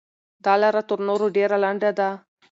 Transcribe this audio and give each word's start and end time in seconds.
دا 0.45 0.53
لاره 0.61 0.81
تر 0.89 0.99
نورو 1.07 1.27
ډېره 1.35 1.57
لنډه 1.63 1.89
ده. 1.99 2.09